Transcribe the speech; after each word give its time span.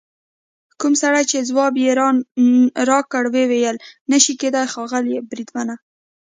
کوم 0.79 0.93
سړي 1.03 1.23
چې 1.31 1.47
ځواب 1.49 1.73
یې 1.83 1.91
راکړ 2.89 3.23
وویل: 3.35 3.75
نه 4.11 4.17
شي 4.23 4.33
کېدای 4.41 4.65
ښاغلي 4.73 5.15
بریدمنه. 5.29 5.75